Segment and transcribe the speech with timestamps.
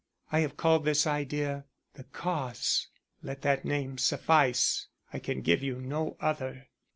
[0.31, 2.87] I have called this idea the Cause.
[3.21, 4.87] Let that name suffice.
[5.13, 6.69] I can give you no other."